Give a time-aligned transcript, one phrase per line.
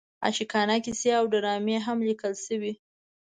[0.25, 2.73] عاشقانه کیسې او ډرامې هم لیکل شوې.